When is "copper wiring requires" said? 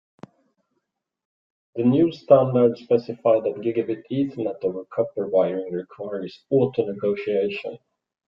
4.85-6.43